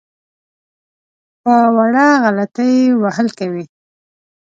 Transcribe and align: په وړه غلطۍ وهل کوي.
په 1.43 1.55
وړه 1.77 2.07
غلطۍ 2.23 2.75
وهل 3.01 3.27
کوي. 3.39 3.65